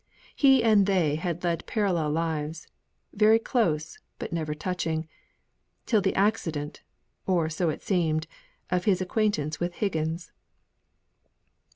He 0.35 0.63
and 0.63 0.87
they 0.87 1.13
had 1.13 1.43
led 1.43 1.67
parallel 1.67 2.09
lives 2.09 2.65
very 3.13 3.37
close, 3.37 3.99
but 4.17 4.33
never 4.33 4.55
touching 4.55 5.07
till 5.85 6.01
the 6.01 6.15
accident 6.15 6.81
(or 7.27 7.51
so 7.51 7.69
it 7.69 7.83
seemed) 7.83 8.25
of 8.71 8.85
his 8.85 8.99
acquaintance 8.99 9.59
with 9.59 9.75
Higgins. 9.75 10.31